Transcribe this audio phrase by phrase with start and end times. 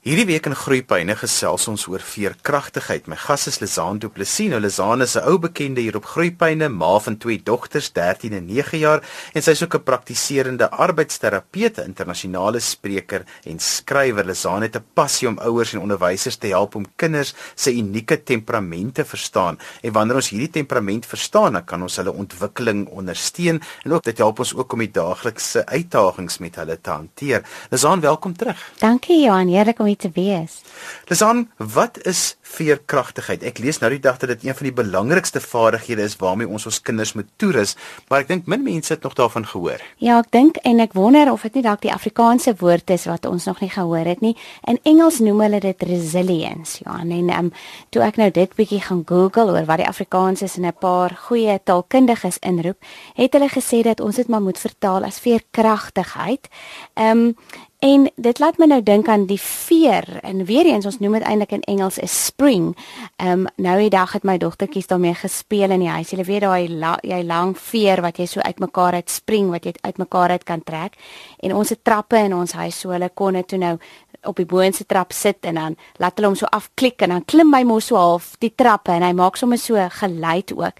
[0.00, 3.04] Hierdie week in Groepyne gesels ons oor veerkragtigheid.
[3.04, 4.48] My gas is Lizaan Du Plessis.
[4.48, 8.46] Nou Lizaan is 'n ou bekende hier op Groepyne, ma van twee dogters, 13 en
[8.46, 9.02] 9 jaar,
[9.34, 14.24] en sy is ook 'n praktiserende arbeidsterapeut, internasionale spreker en skrywer.
[14.24, 19.04] Lizaan het 'n passie om ouers en onderwysers te help om kinders se unieke temperamente
[19.04, 19.58] verstaan.
[19.82, 24.18] En wanneer ons hierdie temperament verstaan, dan kan ons hulle ontwikkeling ondersteun en ook dit
[24.18, 27.42] help ons ook om die daaglikse uitdagings met hulle te hanteer.
[27.70, 28.72] Lizaan, welkom terug.
[28.78, 30.60] Dankie Johan, heerlik om te wees.
[31.08, 33.42] Lisan, wat is veerkragtigheid?
[33.46, 36.66] Ek lees nou die dag dat dit een van die belangrikste vaardighede is waarmee ons
[36.66, 37.76] ons kinders moet toerus,
[38.08, 39.82] maar ek dink min mense het nog daarvan gehoor.
[40.02, 43.26] Ja, ek dink en ek wonder of dit nie dalk die Afrikaanse woord is wat
[43.26, 44.34] ons nog nie gehoor het nie.
[44.68, 46.80] In Engels noem hulle dit resilience.
[46.84, 47.52] Ja, en um,
[47.90, 51.14] toe ek nou dit bietjie gaan Google oor wat die Afrikaans is en 'n paar
[51.28, 52.78] goeie taalkundiges inroep,
[53.14, 56.48] het hulle gesê dat ons dit maar moet vertaal as veerkragtigheid.
[56.94, 57.36] Ehm um,
[57.80, 61.24] En dit laat my nou dink aan die veer en weer eens ons noem dit
[61.24, 62.76] eintlik in Engels 'n spring.
[63.16, 66.10] Ehm um, nou die dag het my dogtertjies daarmee gespeel in die huis.
[66.10, 69.72] Jy weet daai la, jy lang veer wat jy so uitmekaar uit spring wat jy
[69.80, 70.96] uitmekaar uit kan trek.
[71.38, 73.78] En ons het trappe in ons huis so hulle kon dit toe nou
[74.22, 77.54] op die boonste trap sit en dan laat hulle hom so afklik en dan klim
[77.54, 80.76] hy mos so half die trappe en hy maak sommer so geluid ook.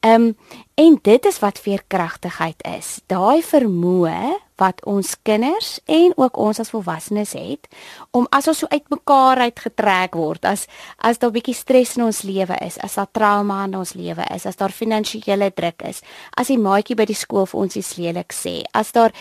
[0.00, 0.36] Ehm um,
[0.78, 2.98] en dit is wat veerkragtigheid is.
[3.10, 7.68] Daai vermoë wat ons kinders en ook ons as volwassenes het
[8.16, 10.66] om as ons so uitmekaar uitgetrek word as
[10.98, 14.24] as daar 'n bietjie stres in ons lewe is, as daar trauma in ons lewe
[14.34, 16.02] is, as daar finansiële druk is,
[16.36, 19.12] as die maatjie by die skool vir ons iets lelik sê, as daar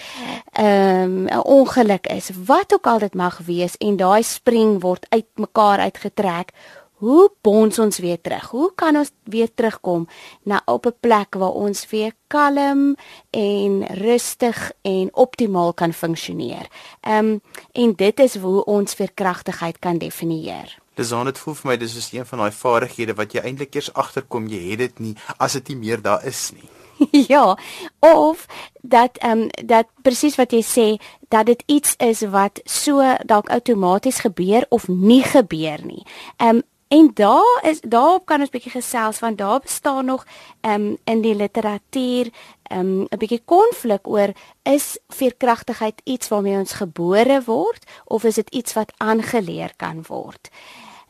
[0.58, 5.80] 'n um, ongeluk is, wat ook al dit mag wees en daai spring word uitmekaar
[5.80, 6.52] uitgetrek
[6.98, 8.50] Hoe bons ons weer terug?
[8.50, 10.08] Hoe kan ons weer terugkom
[10.44, 12.96] na op 'n plek waar ons weer kalm
[13.30, 16.66] en rustig en optimaal kan funksioneer?
[17.02, 20.78] Ehm um, en dit is hoe ons veerkragtigheid kan definieer.
[20.94, 23.76] Dis aan dit voel vir my dis is een van daai vaardighede wat jy eintlik
[23.76, 26.70] eers agterkom jy het dit nie as dit nie meer daar is nie.
[27.34, 27.58] ja,
[28.00, 28.46] of
[28.82, 33.50] dat ehm um, dat presies wat jy sê dat dit iets is wat so dalk
[33.50, 36.06] outomaties gebeur of nie gebeur nie.
[36.38, 40.26] Ehm um, En daar is daarop kan ons bietjie gesels want daar bestaan nog
[40.62, 42.30] ehm um, in die literatuur
[42.64, 44.32] ehm um, 'n bietjie konflik oor
[44.64, 50.50] is veerkragtigheid iets waarmee ons gebore word of is dit iets wat aangeleer kan word.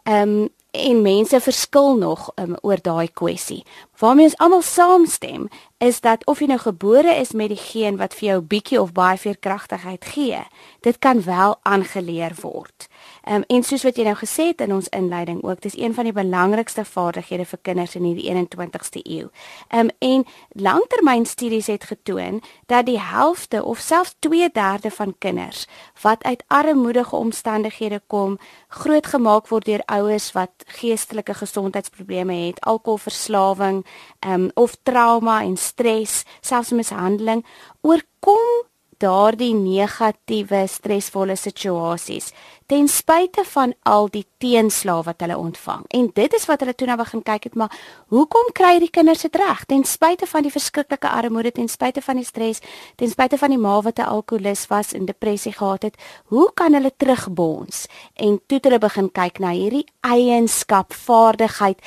[0.04, 3.64] Ehm um, en mense verskil nog um, oor daai kwessie.
[3.98, 5.48] Waarmee ons almal saamstem
[5.78, 8.94] is dat of jy nou gebore is met die geen wat vir jou bietjie of
[8.98, 10.40] baie veerkragtigheid gee,
[10.86, 12.88] dit kan wel aangeleer word.
[13.30, 16.10] Um, en soos wat jy nou gesê het in ons inleiding ook, dis een van
[16.10, 19.30] die belangrikste vaardighede vir kinders in hierdie 21ste eeu.
[19.74, 20.26] Um, en
[20.58, 25.68] langtermynstudies het getoon dat die helfte of selfs 2/3 van kinders
[26.02, 33.86] wat uit armoedige omstandighede kom, grootgemaak word deur ouers wat geestelike gesondheidsprobleme het, alkoholverslawing,
[34.20, 37.46] ehm um, of trauma en stres, selfs mishandeling,
[37.82, 38.66] oorkom
[38.98, 42.34] daardie negatiewe stresvolle situasies
[42.68, 45.86] ten spyte van al die teenslae wat hulle ontvang.
[45.96, 47.72] En dit is wat hulle toe nou begin kyk het, maar
[48.12, 52.20] hoekom kry die kinders dit reg ten spyte van die verskriklike armoede, ten spyte van
[52.20, 52.60] die stres,
[53.00, 55.96] ten spyte van die ma wat 'n alkolikus was en depressie gehad het?
[56.26, 57.88] Hoe kan hulle terugbons?
[58.16, 61.80] En toe het hulle begin kyk na hierdie eienskap, vaardigheid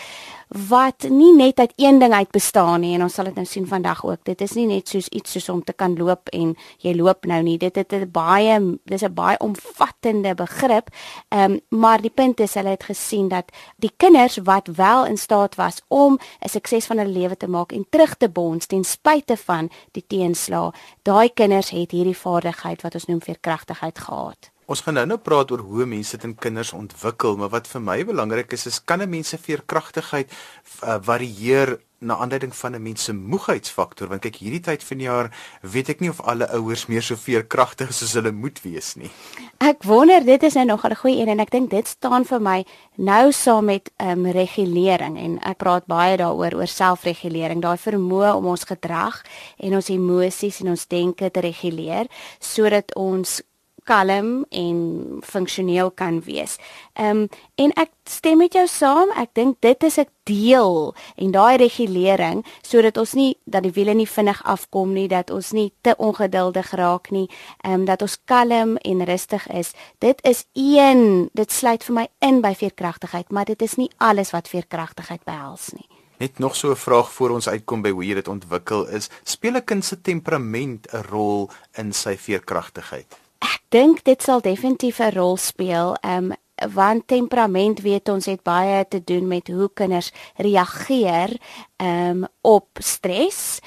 [0.51, 3.67] wat nie net uit een ding uit bestaan nie en ons sal dit nou sien
[3.67, 4.25] vandag ook.
[4.27, 7.43] Dit is nie net soos iets soos om te kan loop en jy loop nou
[7.43, 7.57] nie.
[7.59, 10.91] Dit het 'n baie dis 'n baie omvattende begrip.
[11.29, 15.19] Ehm um, maar die punt is hulle het gesien dat die kinders wat wel in
[15.19, 18.85] staat was om 'n sukses van hulle lewe te maak en terug te bons ten
[18.85, 20.73] spyte van die teenslae,
[21.03, 24.51] daai kinders het hierdie vaardigheid wat ons noem veerkragtigheid gehad.
[24.71, 27.83] Ons gaan nou nou praat oor hoe mense dit in kinders ontwikkel, maar wat vir
[27.83, 32.83] my belangrik is, is kan 'n mens se veerkragtigheid uh, varieer na aanleiding van 'n
[32.83, 35.29] mens se moegheidsfaktor want kyk hierdie tyd van die jaar
[35.61, 39.11] weet ek nie of alle ouers meer so veerkragtig is soos hulle moet wees nie.
[39.59, 42.41] Ek wonder dit is nou nog 'n goeie een en ek dink dit staan vir
[42.41, 42.65] my
[42.97, 48.35] nou saam met ehm um, regulering en ek praat baie daaroor oor selfregulering, daai vermoë
[48.35, 49.23] om ons gedrag
[49.59, 52.07] en ons emosies en ons denke te reguleer
[52.39, 53.43] sodat ons
[53.91, 54.79] kalm en
[55.27, 56.59] funksioneel kan wees.
[56.95, 57.29] Ehm um,
[57.61, 59.11] en ek stem met jou saam.
[59.19, 63.95] Ek dink dit is 'n deel en daai regulering sodat ons nie dat die wiele
[63.95, 67.29] nie vinnig afkom nie, dat ons nie te ongeduldig raak nie,
[67.65, 69.73] ehm um, dat ons kalm en rustig is.
[69.99, 74.31] Dit is een, dit sluit vir my in by veerkragtigheid, maar dit is nie alles
[74.31, 75.87] wat veerkragtigheid behels nie.
[76.19, 79.11] Net nog so 'n vraag voor ons uitkom by hoe jy dit ontwikkel is.
[79.25, 83.30] Speel 'n kind se temperament 'n rol in sy veerkragtigheid?
[83.41, 85.97] Ek dink dit sal definitief 'n rol speel.
[86.03, 86.37] Ehm um,
[86.75, 91.37] want temperament weet ons het baie te doen met hoe kinders reageer
[91.77, 93.61] ehm um, op stres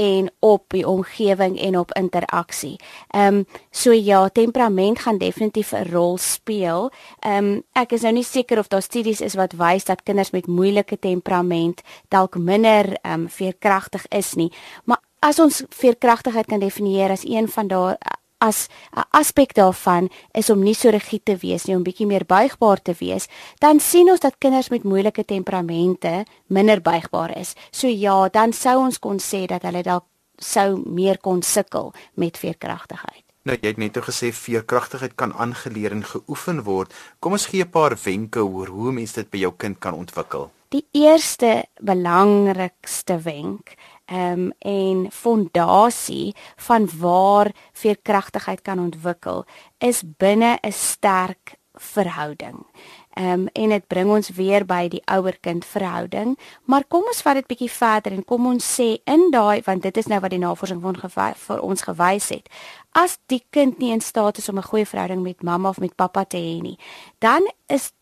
[0.00, 2.76] en op die omgewing en op interaksie.
[3.08, 6.90] Ehm um, so ja, temperament gaan definitief 'n rol speel.
[7.18, 10.30] Ehm um, ek is nou nie seker of daar studies is wat wys dat kinders
[10.30, 14.52] met moeilike temperament dalk minder ehm um, veerkragtig is nie,
[14.84, 17.96] maar as ons veerkragtigheid kan definieer as een van daai
[18.40, 22.24] as 'n aspek daarvan is om nie so rigied te wees nie, om bietjie meer
[22.24, 23.28] buigbaar te wees,
[23.58, 27.54] dan sien ons dat kinders met moeilike temperamente minder buigbaar is.
[27.70, 30.04] So ja, dan sou ons kon sê dat hulle dalk
[30.38, 33.24] sou meer kon sukkel met veerkragtigheid.
[33.48, 36.92] Nou jy het net gesê veerkragtigheid kan aangeleer en geoefen word.
[37.20, 40.50] Kom ons gee 'n paar wenke oor hoe mens dit by jou kind kan ontwikkel.
[40.68, 43.74] Die eerste belangrikste wenk
[44.10, 49.44] um, en fondasie van waar veerkragtigheid kan ontwikkel
[49.78, 52.66] is binne 'n sterk verhouding.
[53.10, 57.34] Ehm um, en dit bring ons weer by die ouer-kind verhouding, maar kom ons vat
[57.34, 60.38] dit bietjie verder en kom ons sê in daai want dit is nou wat die
[60.38, 62.48] navorsing vir ons gewys het.
[62.92, 65.96] As die kind nie in staat is om 'n goeie verhouding met mamma of met
[65.96, 66.78] pappa te hê nie,
[67.18, 67.92] dan is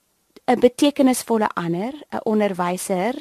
[0.46, 3.14] 'n betekenisvolle ander, 'n onderwyser,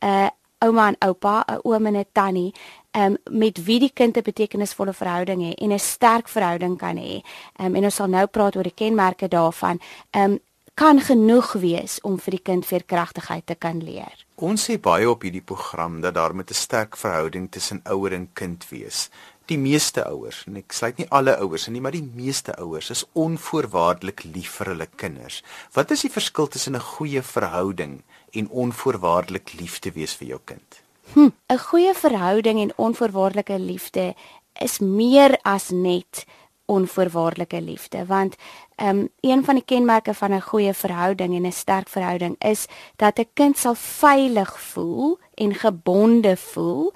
[0.00, 0.30] 'n
[0.62, 2.54] ouma en oupa, 'n oom en 'n tannie,
[2.96, 7.20] um, met wie die kind 'n betekenisvolle verhouding het en 'n sterk verhouding kan hê.
[7.60, 9.80] Um, en ons sal nou praat oor die kenmerke daarvan.
[10.10, 10.38] Um,
[10.74, 14.26] kan genoeg wees om vir die kind veerkragtigheid te kan leer.
[14.34, 18.28] Ons sê baie op hierdie program dat daar met 'n sterk verhouding tussen ouer en
[18.32, 19.10] kind wees.
[19.46, 22.90] Die meeste ouers, en ek sluit nie alle ouers in nie, maar die meeste ouers
[22.90, 25.42] is onvoorwaardelik lief vir hulle kinders.
[25.74, 28.02] Wat is die verskil tussen 'n goeie verhouding
[28.32, 30.82] en onvoorwaardelik lief te wees vir jou kind?
[31.14, 34.14] Hm, 'n Goeie verhouding en onvoorwaardelike liefde
[34.60, 36.24] is meer as net
[36.64, 38.36] onvoorwaardelike liefde want
[38.76, 42.66] um, een van die kenmerke van 'n goeie verhouding en 'n sterk verhouding is
[42.96, 46.92] dat 'n kind sal veilig voel en gebonde voel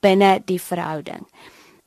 [0.00, 1.26] binne die verhouding.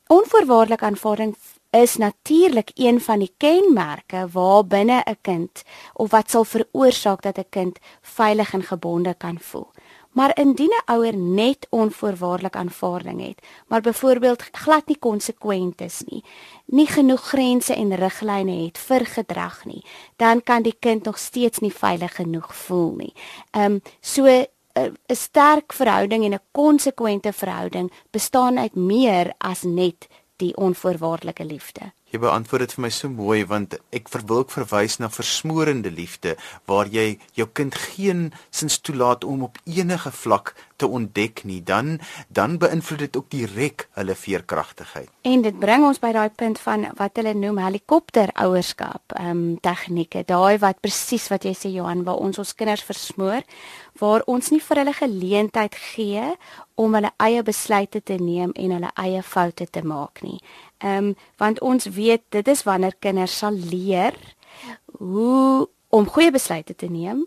[0.06, 1.36] Onvoorwaardelike aanvaarding
[1.70, 5.62] is natuurlik een van die kenmerke waar binne 'n kind
[5.92, 9.70] of wat sal veroorsaak dat 'n kind veilig en gebonde kan voel.
[10.10, 16.24] Maar indien 'n ouer net onvoorwaardelik aanvaarding het, maar byvoorbeeld glad nie konsekwent is nie,
[16.66, 19.84] nie genoeg grense en riglyne het vir gedrag nie,
[20.16, 23.12] dan kan die kind nog steeds nie veilig genoeg voel nie.
[23.50, 30.08] Ehm um, so 'n sterk verhouding en 'n konsekwente verhouding bestaan uit meer as net
[30.36, 31.92] die onvoorwaardelike liefde.
[32.10, 36.36] Jy beantwoord dit vir my so mooi want ek wil ook verwys na versmorende liefde
[36.70, 41.98] waar jy jou kind geen sins toelaat om op enige vlak te ontdek nie dan
[42.28, 45.08] dan beïnvloed dit ook direk hulle veerkragtigheid.
[45.22, 49.42] En dit bring ons by daai punt van wat hulle noem helikopter ouerskap, ehm um,
[49.64, 53.42] tegnieke, daai wat presies wat jy sê Johan waar ons ons kinders versmoor
[54.00, 56.24] waar ons nie vir hulle geleentheid gee
[56.74, 60.40] om hulle eie besluite te neem en hulle eie foute te maak nie.
[60.82, 64.14] Ehm um, want ons weet dit is wanneer kinders sal leer
[64.98, 67.20] hoe om goeie besluite te neem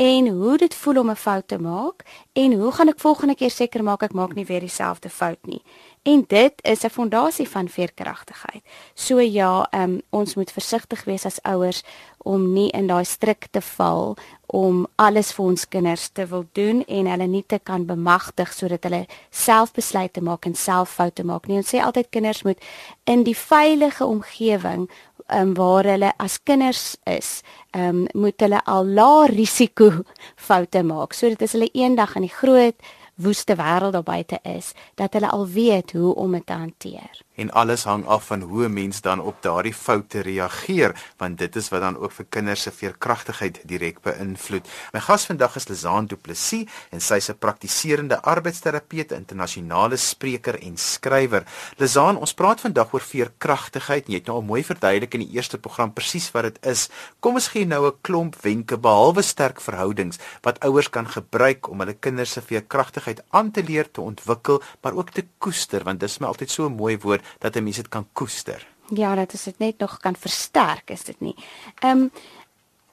[0.00, 3.50] en hoe dit voel om 'n fout te maak en hoe gaan ek volgende keer
[3.50, 5.62] seker maak ek maak nie weer dieselfde fout nie.
[6.02, 8.62] En dit is 'n fondasie van veerkragtigheid.
[8.94, 11.82] So ja, um, ons moet versigtig wees as ouers
[12.18, 14.16] om nie in daai strik te val
[14.46, 18.82] om alles vir ons kinders te wil doen en hulle nie te kan bemagtig sodat
[18.82, 21.56] hulle self besluite maak en self foute maak nie.
[21.56, 22.58] Ons sê altyd kinders moet
[23.04, 24.88] in die veilige omgewing
[25.32, 27.40] um, waar hulle as kinders is,
[27.76, 29.90] um, moet hulle al lae risiko
[30.36, 31.14] foute maak.
[31.14, 32.76] Sodat as hulle eendag in die groot
[33.14, 37.50] woeste wêreld daar buite is, dat hulle al weet hoe om dit te hanteer en
[37.50, 41.68] alles hang af van hoe 'n mens dan op daardie foute reageer want dit is
[41.68, 44.68] wat dan ook vir kinders se veerkragtigheid direk beïnvloed.
[44.92, 50.62] My gas vandag is Lizaan Du Plessis en sy is 'n praktiserende arbeidsterapeut, internasionale spreker
[50.62, 51.44] en skrywer.
[51.76, 54.06] Lizaan, ons praat vandag oor veerkragtigheid.
[54.06, 56.88] Jy het nou al mooi verduidelik in die eerste program presies wat dit is.
[57.20, 61.78] Kom ons gee nou 'n klomp wenke behalwe sterk verhoudings wat ouers kan gebruik om
[61.78, 66.08] hulle kinders se veerkragtigheid aan te leer, te ontwikkel, maar ook te koester want dit
[66.08, 68.66] is my altyd so mooi woord dat 'n mens dit kan koester.
[68.88, 71.36] Ja, dat is dit net nog kan versterk, is dit nie.
[71.78, 72.10] Ehm um,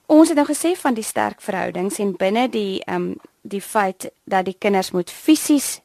[0.06, 4.12] ons het nou gesê van die sterk verhoudings en binne die ehm um, die feit
[4.24, 5.82] dat die kinders moet fisies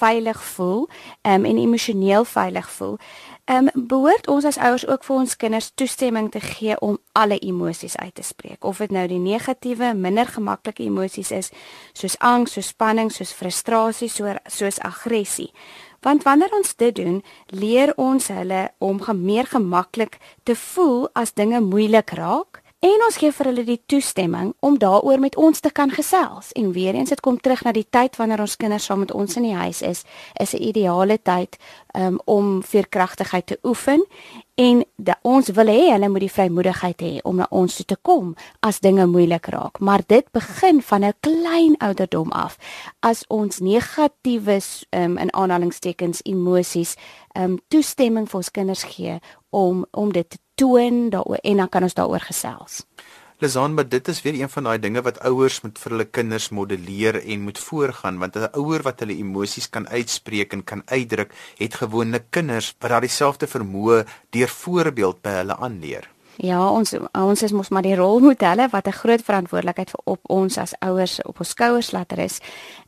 [0.00, 0.88] veilig voel
[1.22, 2.98] um, en emosioneel veilig voel.
[3.44, 7.38] Ehm um, behoort ons as ouers ook vir ons kinders toestemming te gee om alle
[7.38, 8.64] emosies uit te spreek.
[8.64, 11.50] Of dit nou die negatiewe, minder gemaklike emosies is,
[11.92, 15.50] soos angs, soos spanning, soos frustrasie, soos soos aggressie
[16.00, 21.60] Want wanneer ons dit doen, leer ons hulle om meer gemaklik te voel as dinge
[21.60, 25.90] moeilik raak En ons gee vir hulle die toestemming om daaroor met ons te kan
[25.92, 26.48] gesels.
[26.56, 29.36] En weer eens dit kom terug na die tyd wanneer ons kinders saam met ons
[29.36, 30.00] in die huis is,
[30.40, 31.58] is 'n ideale tyd
[31.92, 34.06] um, om veerkragtigheid te oefen
[34.54, 34.84] en
[35.22, 38.80] ons wil hê hulle moet die vrymoedigheid hê om na ons toe te kom as
[38.80, 39.78] dinge moeilik raak.
[39.78, 42.56] Maar dit begin van 'n klein ouderdom af.
[43.00, 44.60] As ons negatiewe
[44.90, 46.96] um, in aanhalingstekens emosies
[47.36, 49.20] um, toestemming vir ons kinders gee
[49.50, 52.84] om om dit te toon daaroor en dan kan ons daaroor gesels.
[53.40, 56.50] Lizan, maar dit is weer een van daai dinge wat ouers moet vir hulle kinders
[56.52, 61.32] modelleer en moet voorgaan want 'n ouer wat hulle emosies kan uitspreek en kan uitdruk,
[61.56, 66.04] het gewoonlik kinders wat daardie selfde vermoë deur voorbeeld by hulle aanleer.
[66.36, 70.58] Ja, ons ons is mos maar die rolmodelle wat 'n groot verantwoordelikheid vir op ons
[70.58, 72.38] as ouers op ons skouers laat rus.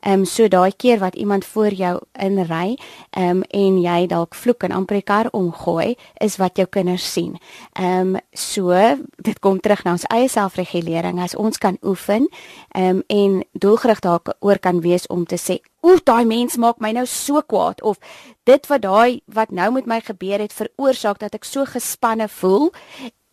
[0.00, 2.78] Ehm um, so daai keer wat iemand voor jou inry,
[3.10, 7.12] ehm um, en jy dalk vloek en amper die kar omgooi, is wat jou kinders
[7.12, 7.38] sien.
[7.72, 8.72] Ehm um, so
[9.16, 12.28] dit kom terug na ons eie selfregulering as ons kan oefen,
[12.74, 16.92] ehm um, en doelgerig daaroor kan wees om te sê Oef, daai mens maak my
[16.92, 17.98] nou so kwaad of
[18.44, 22.70] dit wat daai wat nou met my gebeur het veroorsaak dat ek so gespanne voel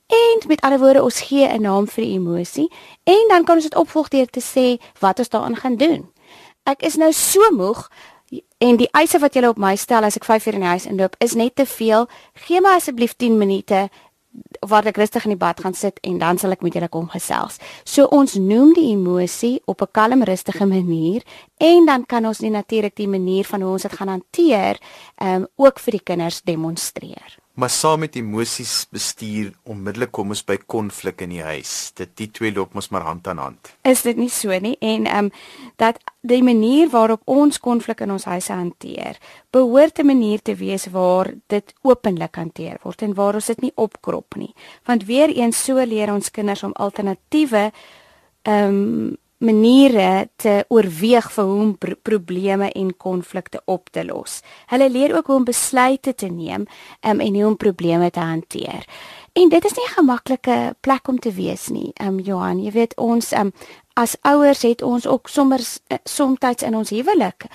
[0.10, 2.72] En met ander woorde, ons gee 'n naam vir die emosie
[3.04, 6.10] en dan kan ons dit opvolg deur te sê wat ons daaraan gaan doen.
[6.64, 7.90] Ek is nou so moeg
[8.58, 10.86] en die eise wat jy op my stel as ek 5 uur in die huis
[10.86, 12.08] inloop is net te veel.
[12.34, 13.90] Gee my asseblief 10 minute
[14.60, 17.08] waar ek rustig in die bad gaan sit en dan sal ek met julle kom
[17.10, 17.58] gesels.
[17.84, 21.22] So ons noem die emosie op 'n kalm rustige manier
[21.58, 24.78] en dan kan ons nie natuurlik die manier van hoe ons dit gaan hanteer
[25.18, 27.38] um ook vir die kinders demonstreer.
[27.60, 31.92] Maar saam met emosies bestuur onmiddellik kom ons by konflik in die huis.
[31.98, 33.74] Dit die twee loop mos maar hand aan hand.
[33.84, 34.78] Is dit nie so nie?
[34.80, 35.32] En ehm um,
[35.76, 39.20] dat die manier waarop ons konflik in ons huise hanteer,
[39.52, 43.76] behoort 'n manier te wees waar dit openlik hanteer word en waar ons dit nie
[43.76, 44.54] opkrop nie.
[44.86, 47.72] Want weer eens so leer ons kinders om alternatiewe
[48.42, 54.42] ehm um, maniere te oorweeg vir hoe om pro probleme en konflikte op te los.
[54.72, 56.66] Hulle leer ook hoe om besluite te neem
[57.02, 58.88] um, en hoe om probleme te hanteer.
[59.34, 61.92] En dit is nie 'n gemaklike plek om te wees nie.
[61.94, 63.54] Ehm um, Johan, jy weet ons um,
[63.94, 67.46] as ouers het ons ook sommer uh, soms in ons huwelik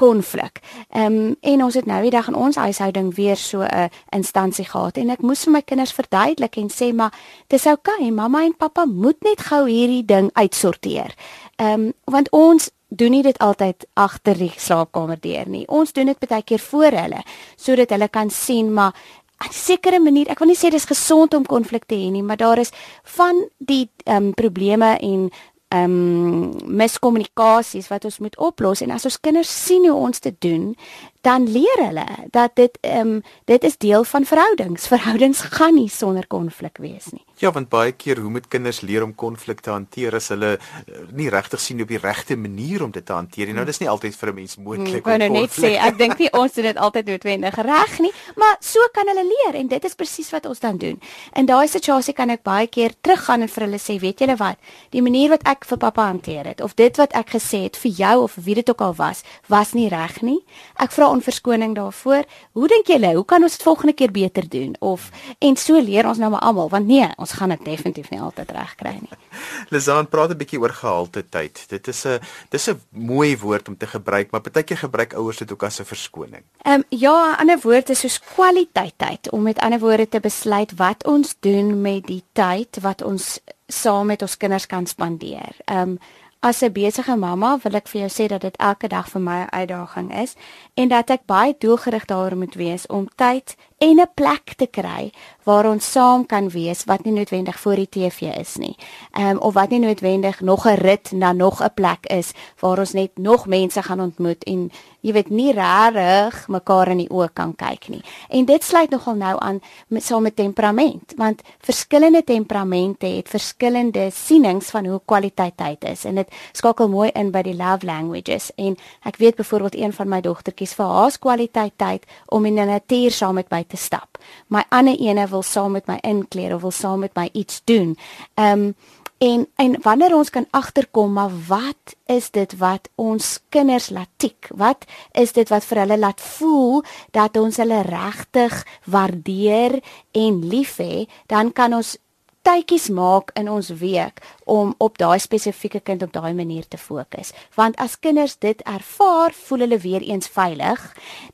[0.00, 0.60] konflik.
[0.88, 4.64] Ehm um, en ons het nou die dag in ons huishouding weer so 'n instansie
[4.64, 7.12] gehad en ek moes vir my kinders verduidelik en sê maar
[7.46, 11.14] dis oukei, okay, mamma en pappa moet net gou hierdie ding uitsorteer.
[11.56, 15.66] Ehm um, want ons doen nie dit altyd agter die slaapkamer deur nie.
[15.68, 17.22] Ons doen dit baie keer voor hulle
[17.56, 18.94] sodat hulle kan sien maar
[19.40, 20.28] 'n sekere manier.
[20.28, 22.70] Ek wil nie sê dis gesond om konflik te hê nie, maar daar is
[23.16, 25.30] van die ehm um, probleme en
[25.70, 28.80] ehm um, miskommunikasies wat ons moet oplos.
[28.82, 30.72] En as ons kinders sien hoe ons dit doen,
[31.20, 34.86] dan leer hulle dat dit ehm um, dit is deel van verhoudings.
[34.86, 37.24] Verhoudings gaan nie sonder konflik wees nie.
[37.40, 41.00] Ja, want baie keer hoe moet kinders leer om konflik te hanteer as hulle uh,
[41.16, 43.56] nie regtig sien op die regte manier om dit te hanteer nie.
[43.56, 46.18] Nou dis nie altyd vir 'n mens moontlik hmm, om nou net sê ek dink
[46.18, 49.84] nie ons doen dit altyd noodwendig reg nie, maar so kan hulle leer en dit
[49.84, 51.00] is presies wat ons dan doen.
[51.36, 54.58] In daai situasie kan ek baie keer teruggaan en vir hulle sê, weet julle wat?
[54.90, 57.90] Die manier wat ek vir pappa hanteer het of dit wat ek gesê het vir
[57.90, 60.40] jou of wie dit ook al was, was nie reg nie.
[60.76, 62.24] Ek vra om verskoning daarvoor.
[62.52, 64.76] Hoe dink julle, hoe kan ons dit volgende keer beter doen?
[64.78, 68.20] Of en so leer ons nou maar almal, want nee, ons gaan dit definitief nie
[68.20, 69.18] altyd reg kry nie.
[69.74, 71.64] Lizaan praat 'n bietjie oor gehalte tyd.
[71.68, 75.52] Dit is 'n dis 'n mooi woord om te gebruik, maar partykeer gebruik ouers dit
[75.52, 76.44] ook as 'n verskoning.
[76.62, 80.20] Ehm um, ja, 'n ander woord is soos kwaliteit tyd om met ander woorde te
[80.20, 85.56] besluit wat ons doen met die tyd wat ons saam met ons kinders kan spandeer.
[85.64, 85.98] Ehm um,
[86.42, 89.38] As 'n besige mamma wil ek vir jou sê dat dit elke dag vir my
[89.40, 90.34] 'n uitdaging is
[90.74, 95.10] en dat ek baie doelgerig daaroor moet wees om tyd en 'n plek te kry
[95.44, 98.76] waar ons saam kan wees wat nie noodwendig voor die TV is nie.
[99.12, 102.78] Ehm um, of wat nie noodwendig nog 'n rit na nog 'n plek is waar
[102.78, 104.70] ons net nog mense gaan ontmoet en
[105.00, 108.02] jy weet nie regtig mekaar in die oë kan kyk nie.
[108.28, 114.10] En dit sluit nogal nou aan met saam met temperament want verskillende temperamente het verskillende
[114.10, 118.52] sienings van hoe kwaliteit tyd is en dit skakel mooi in by die love languages
[118.54, 122.64] en ek weet byvoorbeeld een van my dogtertjies vir haar kwaliteit tyd om in die
[122.64, 124.18] natuur saam met my te stap.
[124.48, 127.96] My ander ene wil saam met my inkleer of wil saam met my iets doen.
[128.34, 128.74] Ehm um,
[129.20, 134.48] en en wanneer ons kan agterkom maar wat is dit wat ons kinders laat tik?
[134.56, 136.80] Wat is dit wat vir hulle laat voel
[137.12, 139.80] dat ons hulle regtig waardeer
[140.16, 141.10] en liefhet?
[141.26, 141.98] Dan kan ons
[142.42, 147.32] tydjies maak in ons week om op daai spesifieke kind op daai manier te fokus.
[147.54, 150.80] Want as kinders dit ervaar, voel hulle weer eens veilig.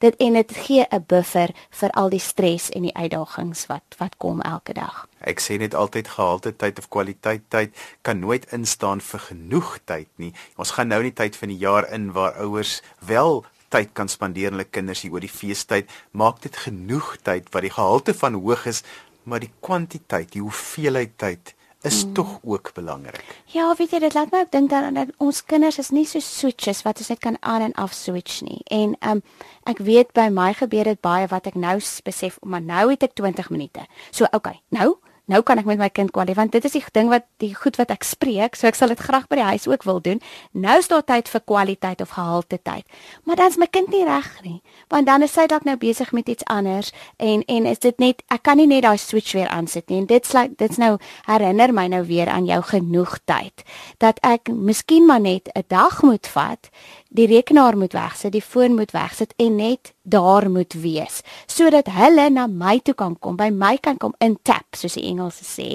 [0.03, 4.17] Dit en dit gee 'n buffer vir al die stres en die uitdagings wat wat
[4.17, 5.07] kom elke dag.
[5.21, 10.09] Ek sê net altyd gehalte tyd of kwaliteit tyd kan nooit instaan vir genoeg tyd
[10.17, 10.33] nie.
[10.57, 14.09] Ons gaan nou in die tyd van die jaar in waar ouers wel tyd kan
[14.09, 18.15] spandeer aan hulle kinders hier oor die feestyd, maak dit genoeg tyd wat die gehalte
[18.15, 18.83] van hoog is,
[19.27, 21.55] maar die kwantiteit, die hoeveelheid tyd
[21.87, 22.13] is mm.
[22.13, 23.25] tog ook belangrik.
[23.45, 26.23] Ja, weet jy, dit laat my ook dink dan dat ons kinders is nie so
[26.23, 28.63] switches wat ons net kan aan en af switch nie.
[28.73, 29.23] En um
[29.67, 33.19] ek weet by my gebeur dit baie wat ek nou besef, maar nou het ek
[33.19, 33.87] 20 minute.
[34.11, 37.11] So okay, nou nou kan ek met my kind kwaliteit want dit is die ding
[37.11, 39.87] wat die goed wat ek spreek, so ek sal dit graag by die huis ook
[39.89, 40.21] wil doen.
[40.53, 42.85] Nou is daar tyd vir kwaliteit of gehalte tyd.
[43.25, 44.61] Maar dan is my kind nie reg nie,
[44.93, 48.23] want dan is hy dalk nou besig met iets anders en en is dit net
[48.33, 50.03] ek kan nie net daai switch weer aansit nie.
[50.05, 53.67] En dit sê dit's nou herinner my nou weer aan jou genoeg tyd
[54.03, 56.71] dat ek miskien maar net 'n dag moet vat
[57.17, 62.29] die rekenaar moet wegsit, die foon moet wegsit en net daar moet wees sodat hulle
[62.31, 65.71] na my toe kan kom, by my kan kom in tap soos die Engelse sê.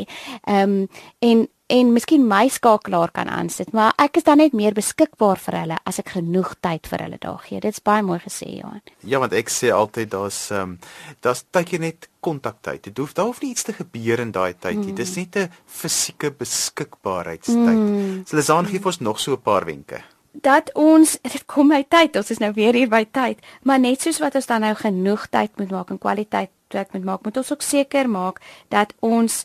[0.46, 0.86] Ehm um,
[1.22, 5.56] en en miskien my skakelaar kan aansit, maar ek is dan net meer beskikbaar vir
[5.62, 7.62] hulle as ek genoeg tyd vir hulle daar gee.
[7.64, 8.82] Dit's baie mooi gesê, Johan.
[9.08, 10.78] Ja, want ek sê altyd daar's ehm um,
[11.24, 12.90] daar's tydjie net kontaktyd.
[12.90, 14.92] Dit hoef daar hoef nie iets te gebeur in daai tyd nie.
[14.92, 15.00] Mm.
[15.00, 17.80] Dis net 'n fisieke beskikbaarheidstyd.
[17.80, 18.26] Mm.
[18.28, 21.84] So Lizaan gee vir ons nog so 'n paar wenke dat ons dit kom my
[21.88, 24.74] tyd ons is nou weer hier by tyd maar net soos wat ons dan nou
[24.76, 28.94] genoeg tyd moet maak en kwaliteit werk moet maak moet ons ook seker maak dat
[29.00, 29.44] ons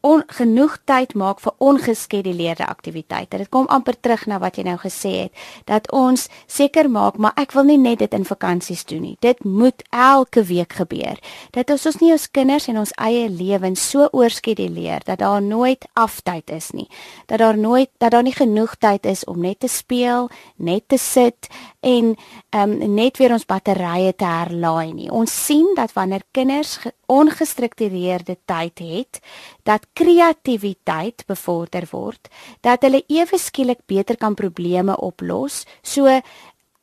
[0.00, 3.38] on, genoeg tyd maak vir ongeskeduleerde aktiwiteite.
[3.38, 7.34] Dit kom amper terug na wat jy nou gesê het dat ons seker maak, maar
[7.40, 9.16] ek wil nie net dit in vakansies doen nie.
[9.24, 11.18] Dit moet elke week gebeur.
[11.56, 15.84] Dat ons ons nie ons kinders en ons eie lewens so oorskeduleer dat daar nooit
[15.98, 16.88] aftyd is nie.
[17.26, 20.98] Dat daar nooit dat daar nie genoeg tyd is om net te speel, net te
[20.98, 21.48] sit
[21.80, 22.14] en
[22.54, 25.10] um, net weer ons batterye te herlaai nie.
[25.10, 26.78] Ons sien dat wanneer kinders
[27.08, 29.20] ongestruktureerde tyd het,
[29.64, 32.28] dat kreatiwiteit bevorder word,
[32.60, 35.64] dat hulle ewe skielik beter kan probleme oplos.
[35.82, 36.06] So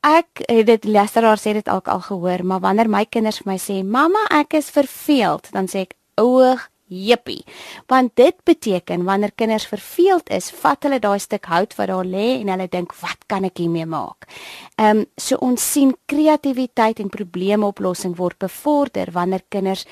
[0.06, 3.58] ek het dit leseraar sê dit ook al gehoor, maar wanneer my kinders vir my
[3.58, 7.44] sê, "Mamma, ek is verveeld," dan sê ek, "Oeg, Jippie.
[7.90, 12.28] Want dit beteken wanneer kinders verveeld is, vat hulle daai stuk hout wat daar lê
[12.42, 14.28] en hulle dink, "Wat kan ek hiermee maak?"
[14.78, 19.86] Ehm um, so ons sien kreatiwiteit en probleemoplossing word bevorder wanneer kinders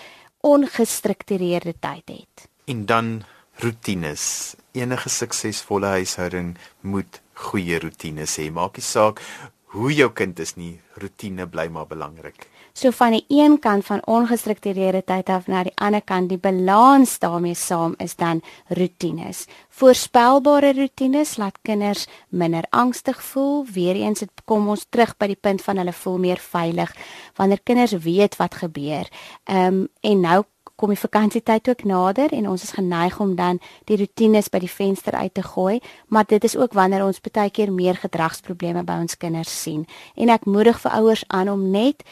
[0.44, 2.50] ongestruktureerde tyd het.
[2.68, 3.24] En dan
[3.64, 4.56] rotines.
[4.72, 8.50] Enige suksesvolle huishouding moet goeie rotines hê.
[8.52, 9.22] Maak nie saak
[9.74, 12.50] hoe jou kind is nie, rotine bly maar belangrik.
[12.74, 17.20] So van die een kant van ongestruktureerde tyd af na die ander kant die balans
[17.22, 19.46] daarmee saam is dan rotines.
[19.70, 23.68] Voorspelbare rotines laat kinders minder angstig voel.
[23.74, 26.96] Weereens dit kom ons terug by die punt van hulle voel meer veilig
[27.38, 29.06] wanneer kinders weet wat gebeur.
[29.44, 30.42] Ehm um, en nou
[30.76, 33.60] kom die vakansietyd ook nader en ons is geneig om dan
[33.90, 37.52] die rotines by die venster uit te gooi, maar dit is ook wanneer ons baie
[37.54, 39.86] keer meer gedragsprobleme by ons kinders sien.
[40.16, 42.04] En ek moedig vir ouers aan om net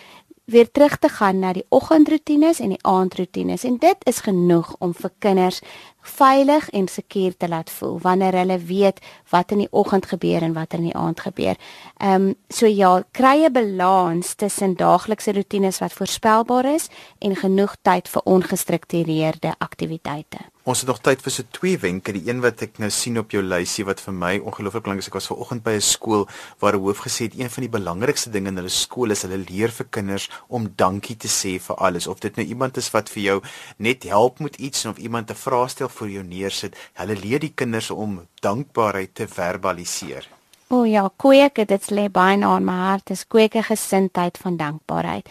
[0.52, 4.94] weer terug te gaan na die oggendroetines en die aandroetines en dit is genoeg om
[4.94, 5.62] vir kinders
[6.02, 10.54] veilig en seker te laat voel wanneer hulle weet wat in die oggend gebeur en
[10.54, 11.56] wat in die aand gebeur.
[11.98, 17.76] Ehm um, so ja, kry 'n balans tussen daaglikse roetines wat voorspelbaar is en genoeg
[17.82, 20.38] tyd vir ongestruktureerde aktiwiteite.
[20.62, 22.14] Ons het nog tyd vir so twee wenke.
[22.14, 25.10] Die een wat ek nou sien op jou lysie wat vir my ongelooflik belangrik is.
[25.10, 26.28] Ek was ver oggend by 'n skool
[26.60, 29.42] waar 'n hoof gesê het een van die belangrikste dinge in hulle skool is hulle
[29.50, 32.08] leer vir kinders om dankie te sê vir alles.
[32.08, 33.42] Of dit nou iemand is wat vir jou
[33.78, 36.76] net help met iets of iemand 'n vraestel vir jou neersit.
[36.94, 40.28] Hulle leer die kinders om dankbaarheid te verbaliseer.
[40.72, 43.08] O oh ja, kweek, dit lê baie na in my hart.
[43.08, 45.28] Dis kweek 'n gesindheid van dankbaarheid.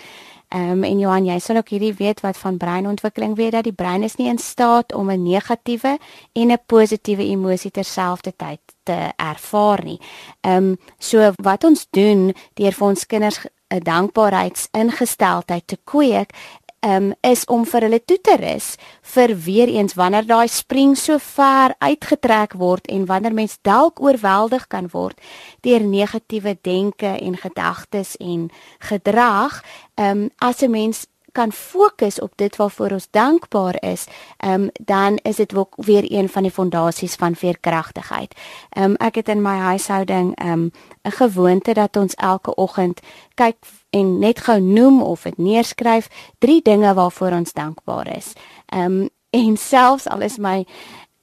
[0.51, 3.73] Ehm um, en Johan, jy sal ook hierdie weet wat van breinontwikkeling weet dat die
[3.73, 5.99] brein is nie in staat om 'n negatiewe
[6.33, 10.01] en 'n positiewe emosie terselfdertyd te ervaar nie.
[10.41, 13.39] Ehm um, so wat ons doen deur vir ons kinders
[13.71, 16.31] 'n dankbaarheidsingesteldheid te kweek
[16.81, 18.75] um, is om vir hulle toe te rus
[19.15, 24.67] vir weer eens wanneer daai spring so ver uitgetrek word en wanneer mens dalk oorweldig
[24.69, 25.21] kan word
[25.67, 29.63] deur negatiewe denke en gedagtes en gedrag
[29.97, 34.07] um, as 'n mens kan fokus op dit waarvoor ons dankbaar is,
[34.45, 38.35] um, dan is dit weer een van die fondasies van veerkragtigheid.
[38.79, 40.71] Um, ek het in my huishouding 'n um,
[41.03, 43.01] gewoonte dat ons elke oggend
[43.35, 43.57] kyk
[43.91, 48.33] en net gou noem of dit neerskryf drie dinge waarvoor ons dankbaar is.
[48.67, 50.67] Ehm um, en selfs al is my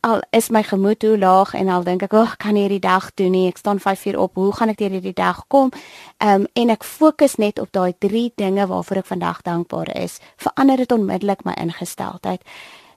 [0.08, 3.14] al is my gemoed hoe laag en al dink ek, "Ag, oh, kan hierdie dag
[3.14, 3.48] doen nie.
[3.48, 4.36] Ek staan 5 uur op.
[4.36, 5.72] Hoe gaan ek deur hierdie dag kom?"
[6.18, 10.20] Ehm um, en ek fokus net op daai drie dinge waarvoor ek vandag dankbaar is.
[10.38, 12.42] Verander dit onmiddellik my ingesteldheid.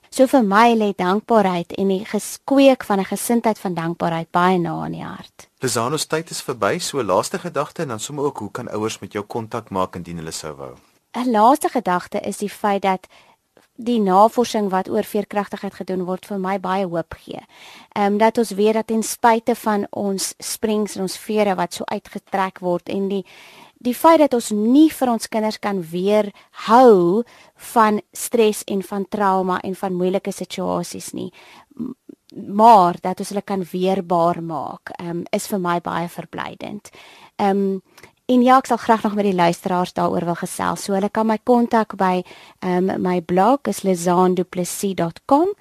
[0.09, 4.85] So vir my lê dankbaarheid en die geskweek van 'n gesindheid van dankbaarheid baie na
[4.85, 5.47] in die hart.
[5.59, 9.11] Lisanos tyd is verby, so laaste gedagte en dan sommer ook hoe kan ouers met
[9.13, 10.75] jou kontak maak indien hulle sou wou?
[11.13, 13.07] 'n Laaste gedagte is die feit dat
[13.75, 17.41] die navorsing wat oor veerkragtigheid gedoen word vir my baie hoop gee.
[17.95, 21.73] Ehm um, dat ons weet dat ten spyte van ons springs en ons vere wat
[21.73, 23.25] so uitgetrek word en die
[23.81, 27.23] die feit dat ons nie vir ons kinders kan weerhou
[27.73, 31.31] van stres en van trauma en van moeilike situasies nie
[32.35, 36.91] maar dat ons hulle kan weerbaar maak um, is vir my baie verblydend.
[37.35, 37.81] Ehm um,
[38.31, 40.85] En ja, ek sal graag nog met die luisteraars daaroor wil gesels.
[40.85, 42.21] So hulle kan my kontak by
[42.63, 45.51] ehm um, my blog is lizanduplessis.com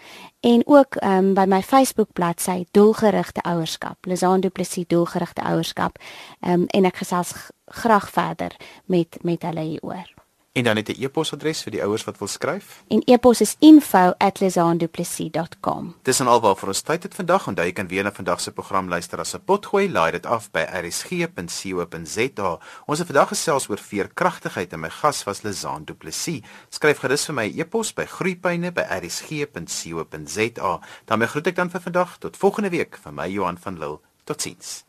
[0.40, 4.06] en ook ehm um, by my Facebook bladsy Doelgerigte Ouerskap.
[4.06, 5.98] Lizan Du Plessis Doelgerigte Ouerskap.
[6.40, 7.34] Ehm um, en ek gesels
[7.66, 10.19] graag verder met met hulle hieroor.
[10.60, 12.82] En dan het 'n e-posadres vir die ouers wat wil skryf.
[12.88, 15.94] En e-pos is info@lizanduplessis.com.
[16.02, 17.46] Dis en alwaar vir ons tyd het vandag.
[17.46, 19.90] Onthou jy kan weer na vandag se program luister as 'n potgooi.
[19.90, 22.58] Laai dit af by rsg.co.za.
[22.86, 26.40] Ons het vandag gesels oor veerkragtigheid en my gas was Lizan Du Plessis.
[26.68, 30.80] Skryf gerus vir my e-pos by groeipyne@rsg.co.za.
[31.04, 33.98] Dan groet ek dan vir vandag tot volgende week van my Johan van Lille.
[34.24, 34.84] Totsiens.